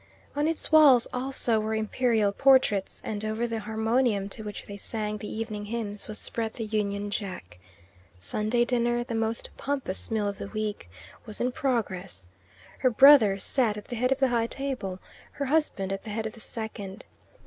On 0.35 0.47
its 0.47 0.71
walls 0.71 1.07
also 1.13 1.59
were 1.59 1.75
imperial 1.75 2.31
portraits, 2.31 3.03
and 3.05 3.23
over 3.23 3.45
the 3.45 3.59
harmonium 3.59 4.29
to 4.29 4.43
which 4.43 4.63
they 4.65 4.75
sang 4.75 5.17
the 5.19 5.31
evening 5.31 5.65
hymns 5.65 6.07
was 6.07 6.17
spread 6.17 6.55
the 6.55 6.63
Union 6.65 7.11
Jack. 7.11 7.59
Sunday 8.19 8.65
dinner, 8.65 9.03
the 9.03 9.13
most 9.13 9.51
pompous 9.57 10.09
meal 10.09 10.27
of 10.27 10.39
the 10.39 10.47
week, 10.47 10.89
was 11.27 11.39
in 11.39 11.51
progress. 11.51 12.27
Her 12.79 12.89
brother 12.89 13.37
sat 13.37 13.77
at 13.77 13.89
the 13.89 13.95
head 13.95 14.11
of 14.11 14.17
the 14.17 14.29
high 14.29 14.47
table, 14.47 14.97
her 15.33 15.45
husband 15.45 15.93
at 15.93 16.01
the 16.03 16.09
head 16.09 16.25
of 16.25 16.33
the 16.33 16.39
second. 16.39 17.05